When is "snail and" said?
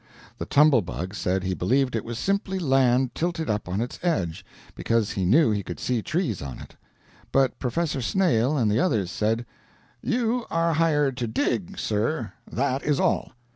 8.01-8.71